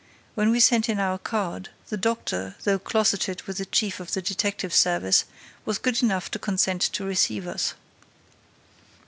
When 0.33 0.49
we 0.49 0.59
sent 0.59 0.89
in 0.89 0.99
our 0.99 1.19
card, 1.19 1.69
the 1.89 1.95
doctor, 1.95 2.55
though 2.63 2.79
closeted 2.79 3.43
with 3.43 3.57
the 3.59 3.67
chief 3.67 3.99
of 3.99 4.11
the 4.13 4.21
detective 4.23 4.73
service, 4.73 5.25
was 5.63 5.77
good 5.77 6.01
enough 6.01 6.31
to 6.31 6.39
consent 6.39 6.81
to 6.81 7.05
receive 7.05 7.45
us. 7.47 7.75